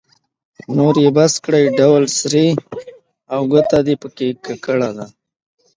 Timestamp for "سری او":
2.17-3.41